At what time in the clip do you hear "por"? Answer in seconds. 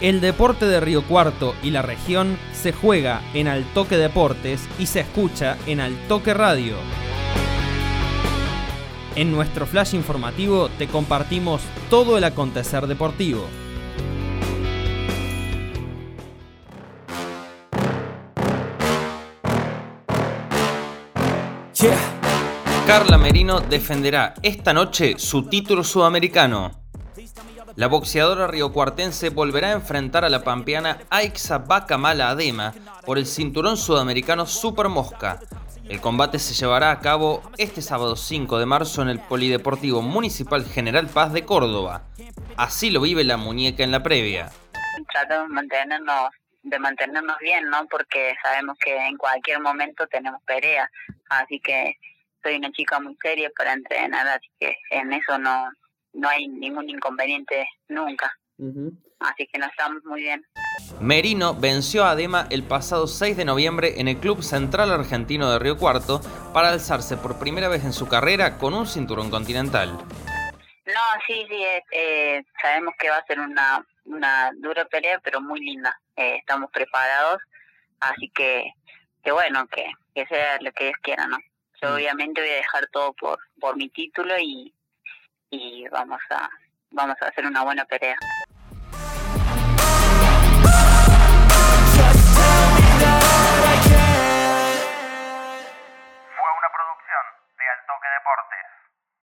33.04-33.18, 67.16-67.38, 83.14-83.38, 83.60-83.76